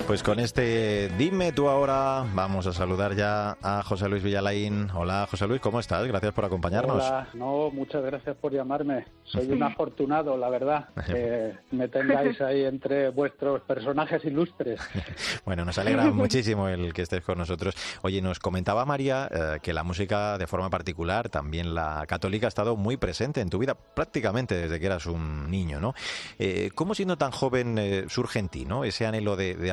[0.10, 4.90] Pues con este Dime tú ahora, vamos a saludar ya a José Luis Villalain.
[4.96, 6.04] Hola José Luis, ¿cómo estás?
[6.08, 6.96] Gracias por acompañarnos.
[6.96, 9.06] Hola, no, muchas gracias por llamarme.
[9.24, 14.82] Soy un afortunado, la verdad, que me tengáis ahí entre vuestros personajes ilustres.
[15.46, 17.76] bueno, nos alegra muchísimo el que estés con nosotros.
[18.02, 22.50] Oye, nos comentaba María eh, que la música de forma particular, también la católica, ha
[22.50, 25.94] estado muy presente en tu vida prácticamente desde que eras un niño, ¿no?
[26.40, 28.84] Eh, ¿Cómo siendo tan joven eh, surge en ti, ¿no?
[28.84, 29.70] Ese anhelo de,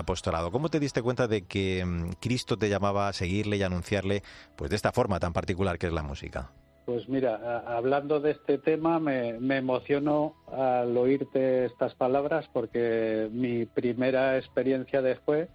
[0.51, 4.23] ¿Cómo te diste cuenta de que mm, Cristo te llamaba a seguirle y anunciarle,
[4.57, 6.51] pues de esta forma tan particular que es la música?
[6.85, 14.37] Pues mira, hablando de este tema me, emociono al oírte estas palabras porque mi primera
[14.37, 15.49] experiencia después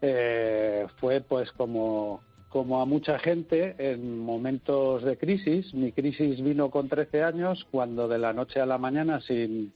[0.00, 5.72] eh, fue pues como, como a mucha gente en momentos de crisis.
[5.72, 9.72] Mi crisis vino con 13 años cuando de la noche a la mañana sin,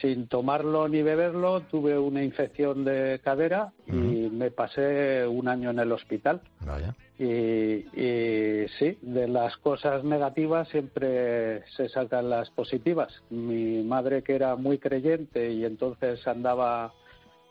[0.00, 5.78] sin tomarlo ni beberlo, tuve una infección de cadera y me pasé un año en
[5.80, 6.40] el hospital.
[6.64, 6.94] Vaya.
[7.18, 13.12] Y, y, sí, de las cosas negativas siempre se sacan las positivas.
[13.28, 16.94] Mi madre, que era muy creyente y entonces andaba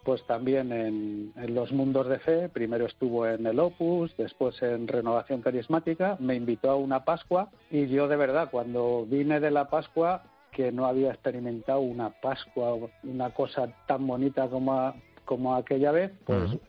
[0.03, 2.49] pues también en, en, los mundos de fe.
[2.49, 6.17] Primero estuvo en el Opus, después en Renovación Carismática.
[6.19, 10.23] Me invitó a una Pascua y yo de verdad, cuando vine de la Pascua,
[10.59, 14.93] que no había experimentado una Pascua, una cosa tan bonita como,
[15.23, 16.59] como aquella vez, pues uh -huh.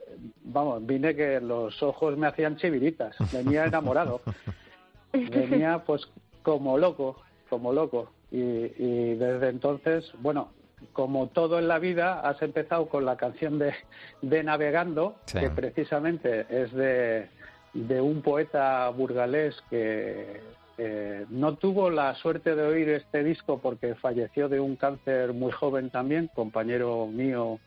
[0.45, 4.21] vamos, vine que los ojos me hacían chiviritas, venía enamorado,
[5.13, 6.07] venía pues
[6.45, 7.17] como loco,
[7.49, 8.13] como loco.
[8.31, 10.51] Y, y desde entonces, bueno,
[10.93, 13.75] como todo en la vida, has empezado con la canción de,
[14.23, 15.41] de Navegando, sí.
[15.41, 17.29] que precisamente es de,
[17.75, 20.41] de un poeta burgalés que
[20.83, 25.53] eh, no tuvo la suerte de oír este disco porque falleció de un cáncer muy
[25.53, 27.59] joven también, compañero mío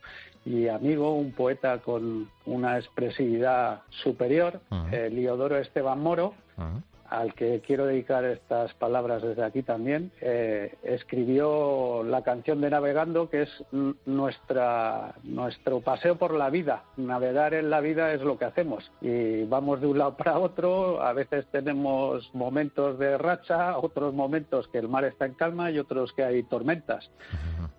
[0.44, 4.92] y amigo, un poeta con una expresividad superior, uh -huh.
[4.92, 6.34] eh, Liodoro Esteban Moro.
[6.56, 12.60] Uh -huh al que quiero dedicar estas palabras desde aquí también, eh, escribió la canción
[12.60, 13.64] de Navegando, que es
[14.04, 16.84] nuestra, nuestro paseo por la vida.
[16.96, 21.02] Navegar en la vida es lo que hacemos y vamos de un lado para otro.
[21.02, 25.78] A veces tenemos momentos de racha, otros momentos que el mar está en calma y
[25.78, 27.10] otros que hay tormentas.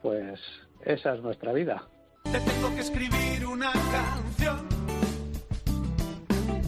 [0.01, 0.39] Pues
[0.85, 1.83] esa es nuestra vida.
[2.23, 4.74] Te tengo que escribir una canción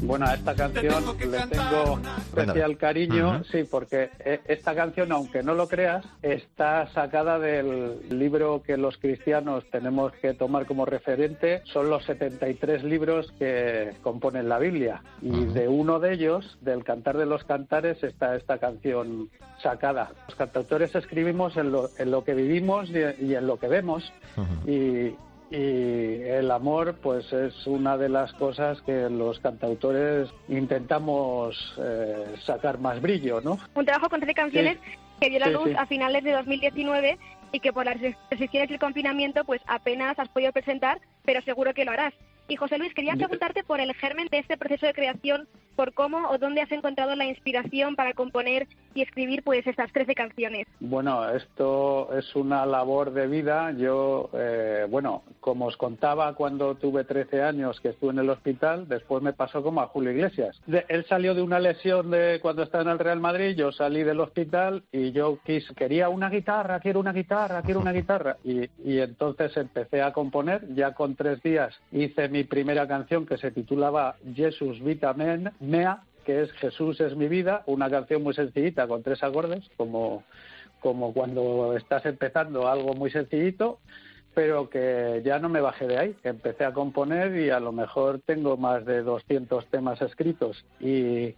[0.01, 3.51] bueno, a esta canción le tengo especial cariño, uh -huh.
[3.51, 4.09] sí, porque
[4.47, 10.33] esta canción, aunque no lo creas, está sacada del libro que los cristianos tenemos que
[10.33, 11.61] tomar como referente.
[11.65, 15.01] Son los 73 libros que componen la Biblia.
[15.21, 15.53] Y uh -huh.
[15.53, 19.29] de uno de ellos, del Cantar de los Cantares, está esta canción
[19.61, 20.11] sacada.
[20.27, 24.11] Los cantautores escribimos en lo, en lo que vivimos y, y, en lo que vemos.
[24.35, 24.69] Uh -huh.
[24.69, 25.15] y,
[25.49, 32.79] y el amor pues es una de las cosas que los cantautores intentamos eh, sacar
[32.79, 33.57] más brillo, ¿no?
[33.73, 34.91] Un trabajo con 13 canciones sí.
[35.21, 35.75] que dio la sí, luz sí.
[35.77, 37.17] a finales de 2019
[37.51, 41.85] y que por las restricciones del confinamiento pues apenas has podido presentar, pero seguro que
[41.85, 42.13] lo harás.
[42.49, 46.29] Y José Luis, quería preguntarte por el germen de este proceso de creación, por cómo
[46.29, 50.65] o dónde has encontrado la inspiración para componer y escribir pues estas 13 canciones.
[50.79, 53.71] Bueno, esto es una labor de vida.
[53.73, 58.87] Yo, eh, bueno, como os contaba cuando tuve 13 años que estuve en el hospital,
[58.87, 60.59] después me pasó como a Julio Iglesias.
[60.65, 64.03] De, él salió de una lesión de cuando estaba en el Real Madrid, yo salí
[64.03, 68.37] del hospital y yo quis, quería una guitarra, quiero una guitarra, quiero una guitarra.
[68.43, 73.25] Y, y entonces empecé a componer, ya con tres días hice mi mi primera canción
[73.25, 78.21] que se titulaba Jesus Vita Men, Mea, que es Jesús es mi vida, una canción
[78.21, 80.23] muy sencillita con tres acordes, como,
[80.79, 83.79] como cuando estás empezando algo muy sencillito,
[84.35, 88.21] pero que ya no me bajé de ahí, empecé a componer y a lo mejor
[88.23, 91.33] tengo más de 200 temas escritos y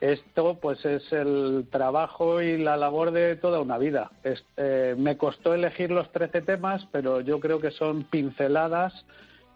[0.00, 4.10] esto pues es el trabajo y la labor de toda una vida.
[4.24, 9.04] Es, eh, me costó elegir los 13 temas, pero yo creo que son pinceladas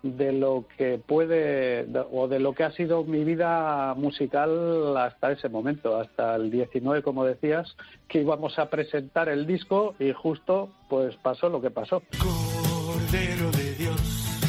[0.04, 5.48] de lo que puede o de lo que ha sido mi vida musical hasta ese
[5.48, 7.74] momento, hasta el 19, como decías,
[8.06, 12.02] que íbamos a presentar el disco y justo pues pasó lo que pasó.
[12.18, 14.40] Cordero de Dios,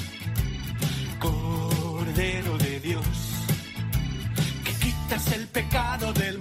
[1.20, 3.46] Cordero de Dios,
[4.66, 6.40] que quitas el pecado del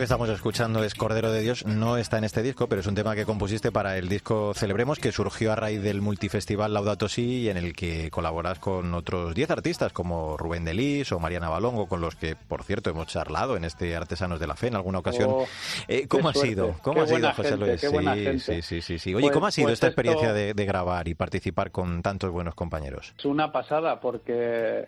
[0.00, 2.94] que estamos escuchando es Cordero de Dios, no está en este disco, pero es un
[2.94, 7.42] tema que compusiste para el disco Celebremos, que surgió a raíz del multifestival Laudato Si,
[7.42, 11.86] y en el que colaboras con otros 10 artistas como Rubén Delis o Mariana Balongo,
[11.86, 15.00] con los que, por cierto, hemos charlado en este Artesanos de la Fe en alguna
[15.00, 15.28] ocasión.
[15.30, 15.44] Oh,
[15.86, 16.76] eh, ¿Cómo ha sido?
[16.80, 18.42] ¿Cómo qué ha sido, José gente, Luis?
[18.42, 20.00] Sí, sí, sí, sí, Oye, pues, ¿cómo ha sido pues esta esto...
[20.00, 23.12] experiencia de, de, grabar y participar con tantos buenos compañeros?
[23.18, 24.32] Es una pasada porque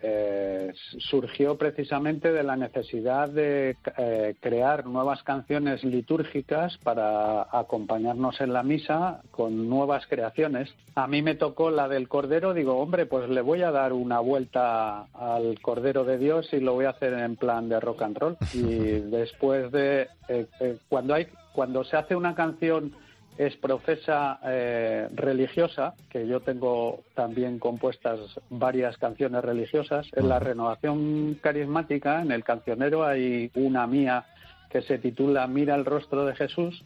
[0.03, 0.73] eh,
[1.11, 8.63] surgió precisamente de la necesidad de eh, crear nuevas canciones litúrgicas para acompañarnos en la
[8.63, 10.73] misa con nuevas creaciones.
[10.95, 14.21] A mí me tocó la del Cordero, digo, hombre, pues le voy a dar una
[14.21, 18.17] vuelta al Cordero de Dios y lo voy a hacer en plan de rock and
[18.17, 18.37] roll.
[18.55, 18.61] Y
[19.11, 22.93] después de eh, eh, cuando hay cuando se hace una canción
[23.39, 28.21] es profesa eh, religiosa, que yo tengo también compuestas
[28.51, 30.07] varias canciones religiosas.
[30.13, 34.27] En la renovación carismática, en el cancionero, hay una mía
[34.73, 36.83] que se titula Mira el rostro de Jesús,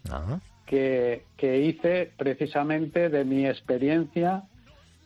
[0.66, 4.42] que, que, hice precisamente de mi experiencia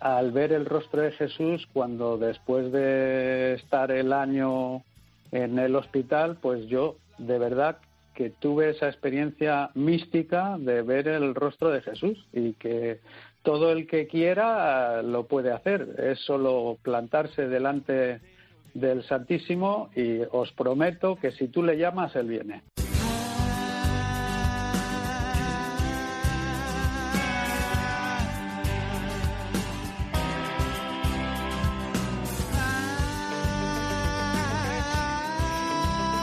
[0.00, 4.82] al ver el rostro de Jesús cuando después de estar el año
[5.30, 7.76] en el hospital, pues yo de verdad
[8.14, 13.00] que tuve esa experiencia mística de ver el rostro de Jesús y que
[13.42, 15.96] todo el que quiera lo puede hacer.
[15.98, 18.20] Es solo plantarse delante
[18.74, 22.62] del Santísimo y os prometo que si tú le llamas, Él viene.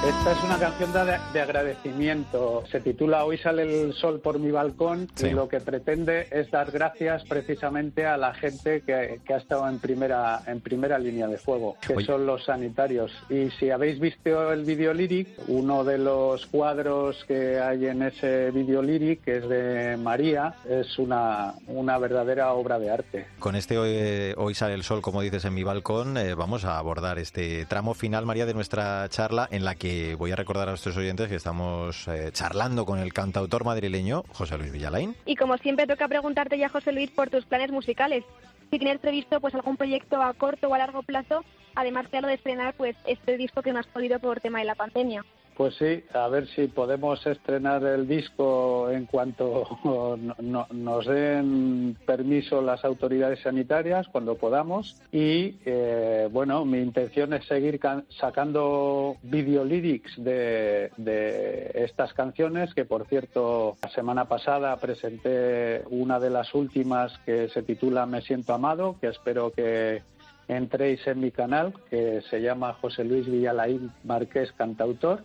[0.07, 2.63] Esta es una canción de, de, agradecimiento.
[2.71, 5.27] Se titula Hoy sale el sol por mi balcón Sí.
[5.27, 9.67] y lo que pretende es dar gracias precisamente a la gente que, que ha estado
[9.67, 12.05] en primera, en primera línea de fuego, que Oye.
[12.05, 13.11] son los sanitarios.
[13.29, 18.51] Y si habéis visto el video lyric, uno de los cuadros que hay en ese
[18.51, 23.25] video lyric, que es de María, es una, una verdadera obra de arte.
[23.39, 26.77] Con este hoy, hoy sale el sol, como dices, en mi balcón, eh, vamos a
[26.77, 30.71] abordar este tramo final, María, de nuestra charla, en la que voy a recordar a
[30.71, 35.15] nuestros oyentes que estamos eh, charlando con el cantautor madrileño José Luis Villalain.
[35.25, 38.23] Y como siempre toca preguntarte ya, José Luis, por tus planes musicales.
[38.69, 41.43] Si tienes previsto pues algún proyecto a corto o a largo plazo,
[41.75, 44.65] además de lo de estrenar pues este disco que no has podido por tema de
[44.65, 45.23] la pandemia.
[45.57, 51.97] Pues sí, a ver si podemos estrenar el disco en cuanto no- no- nos den
[52.05, 55.01] permiso las autoridades sanitarias, cuando podamos.
[55.11, 62.85] Y eh, bueno, mi intención es seguir can- sacando videolyrics de, de estas canciones, que
[62.85, 68.53] por cierto, la semana pasada presenté una de las últimas que se titula Me siento
[68.53, 70.03] amado, que espero que
[70.47, 75.23] entréis en mi canal, que se llama José Luis Villalaín Marqués Cantautor,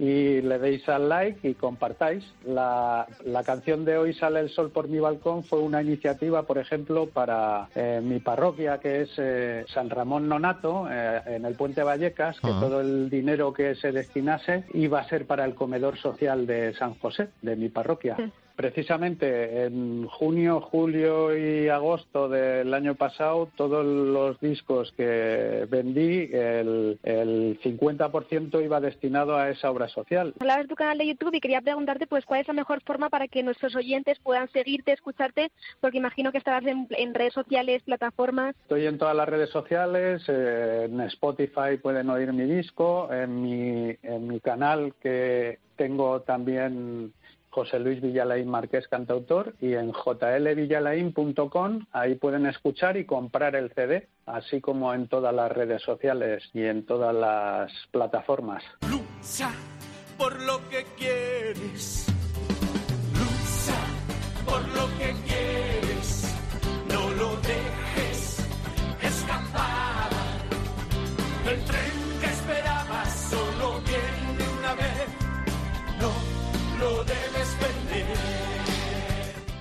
[0.00, 2.24] y le deis al like y compartáis.
[2.46, 6.56] La, la canción de Hoy sale el sol por mi balcón fue una iniciativa, por
[6.56, 11.82] ejemplo, para eh, mi parroquia, que es eh, San Ramón Nonato, eh, en el Puente
[11.82, 16.46] Vallecas, que todo el dinero que se destinase iba a ser para el comedor social
[16.46, 18.16] de San José, de mi parroquia.
[18.60, 26.98] Precisamente en junio, julio y agosto del año pasado, todos los discos que vendí, el,
[27.02, 30.34] el 50% iba destinado a esa obra social.
[30.40, 33.08] Hablabas de tu canal de YouTube y quería preguntarte pues cuál es la mejor forma
[33.08, 35.50] para que nuestros oyentes puedan seguirte, escucharte,
[35.80, 38.54] porque imagino que estarás en, en redes sociales, plataformas.
[38.60, 43.96] Estoy en todas las redes sociales, eh, en Spotify pueden oír mi disco, en mi,
[44.02, 47.14] en mi canal que tengo también
[47.50, 54.08] José Luis Villalain Marqués Cantautor y en jlvillalain.com ahí pueden escuchar y comprar el CD,
[54.26, 58.62] así como en todas las redes sociales y en todas las plataformas.
[58.88, 59.50] Lucha
[60.16, 62.09] por lo que quieres.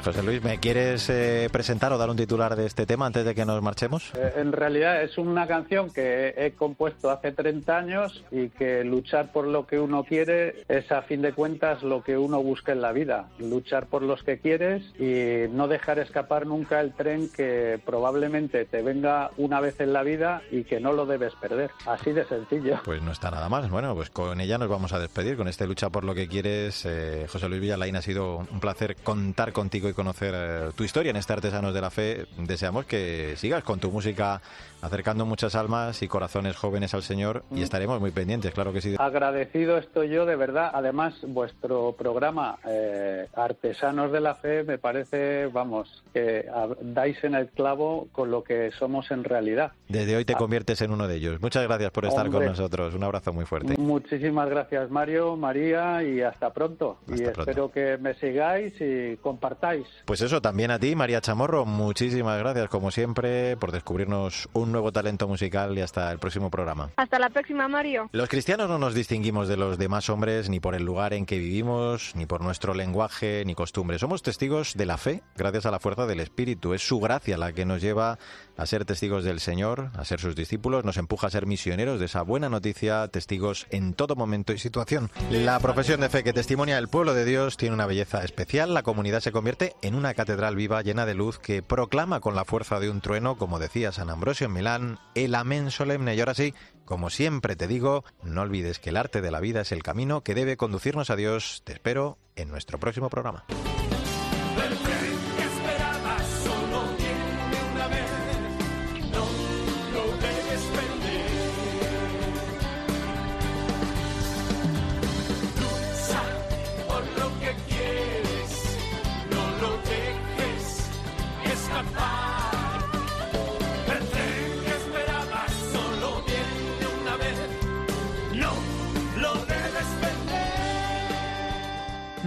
[0.09, 3.35] José Luis, ¿me quieres eh, presentar o dar un titular de este tema antes de
[3.35, 4.11] que nos marchemos?
[4.15, 9.31] Eh, En realidad es una canción que he compuesto hace 30 años y que luchar
[9.31, 12.81] por lo que uno quiere es a fin de cuentas lo que uno busca en
[12.81, 13.27] la vida.
[13.37, 18.81] Luchar por los que quieres y no dejar escapar nunca el tren que probablemente te
[18.81, 21.69] venga una vez en la vida y que no lo debes perder.
[21.85, 22.79] Así de sencillo.
[22.83, 23.69] Pues no está nada mal.
[23.69, 26.83] Bueno, pues con ella nos vamos a despedir, con este lucha por lo que quieres.
[26.87, 31.09] Eh, José Luis Villalain, ha sido un placer contar contigo y conocer eh, tu historia
[31.09, 32.25] en este Artesanos de la Fe.
[32.37, 34.41] Deseamos que sigas con tu música
[34.81, 38.95] acercando muchas almas y corazones jóvenes al Señor y estaremos muy pendientes, claro que sí.
[38.97, 40.71] Agradecido estoy yo, de verdad.
[40.73, 46.45] Además, vuestro programa eh, Artesanos de la Fe me parece, vamos, que
[46.79, 49.73] dais en el clavo con lo que somos en realidad.
[49.89, 51.41] Desde hoy te conviertes en uno de ellos.
[51.41, 52.39] Muchas gracias por estar Hombre.
[52.39, 52.95] con nosotros.
[52.95, 53.75] Un abrazo muy fuerte.
[53.77, 56.99] Muchísimas gracias, Mario, María, y hasta pronto.
[57.09, 57.41] y Hasta pronto.
[57.41, 59.88] espero que me sigáis y compartáis.
[60.05, 64.91] Pues eso, también a ti, María Chamorro, muchísimas gracias, como siempre, por descubrirnos un nuevo
[64.91, 66.89] talento musical y hasta el próximo programa.
[66.97, 68.09] Hasta la próxima, Mario.
[68.11, 71.37] Los cristianos no nos distinguimos de los demás hombres ni por el lugar en que
[71.37, 74.01] vivimos, ni por nuestro lenguaje, ni costumbres.
[74.01, 76.73] Somos testigos de la fe gracias a la fuerza del Espíritu.
[76.73, 78.17] Es su gracia la que nos lleva
[78.57, 82.07] a ser testigos del Señor, a ser sus discípulos, nos empuja a ser misioneros de
[82.07, 85.09] esa buena noticia, testigos en todo momento y situación.
[85.31, 88.73] La profesión de fe que testimonia el pueblo de Dios tiene una belleza especial.
[88.73, 92.45] La comunidad se convierte en una catedral viva llena de luz que proclama con la
[92.45, 96.15] fuerza de un trueno, como decía San Ambrosio en Milán, el amén solemne.
[96.15, 96.53] Y ahora sí,
[96.85, 100.21] como siempre te digo, no olvides que el arte de la vida es el camino
[100.21, 101.61] que debe conducirnos a Dios.
[101.65, 103.45] Te espero en nuestro próximo programa.